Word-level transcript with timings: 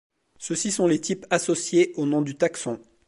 Ceux-ci 0.39 0.71
sont 0.71 0.87
les 0.87 0.99
types 0.99 1.27
associés 1.29 1.91
au 1.95 2.07
nom 2.07 2.23
du 2.23 2.35
taxon. 2.35 2.79